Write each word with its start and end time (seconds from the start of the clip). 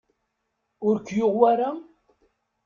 Ur 0.87 0.95
k-yuɣ 1.05 1.33
wayra? 1.39 1.69